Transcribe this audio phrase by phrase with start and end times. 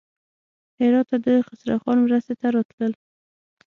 [0.79, 2.93] هراته د خسروخان مرستې ته راتلل.